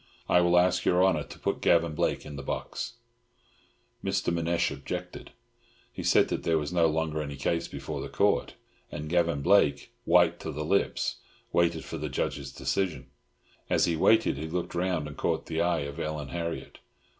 [0.27, 2.93] I will ask your Honor to put Gavan Blake in the box."
[4.03, 4.33] Mr.
[4.33, 5.29] Manasseh objected.
[5.93, 8.55] He said that there was no longer any case before the Court;
[8.91, 11.17] and Gavan Blake, white to the lips,
[11.53, 13.11] waited for the Judge's decision.
[13.69, 16.79] As he waited, he looked round and caught the eye of Ellen Harriott.